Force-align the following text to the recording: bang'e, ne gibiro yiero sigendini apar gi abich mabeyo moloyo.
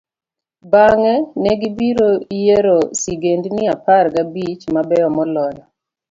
bang'e, 0.71 1.15
ne 1.41 1.53
gibiro 1.61 2.09
yiero 2.41 2.79
sigendini 2.99 3.63
apar 3.75 4.05
gi 4.13 4.19
abich 4.23 4.63
mabeyo 4.75 5.07
moloyo. 5.17 5.63